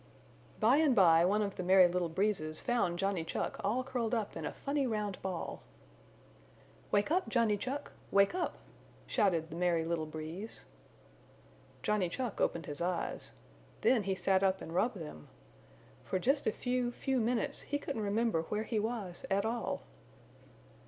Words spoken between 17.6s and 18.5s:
he couldn't remember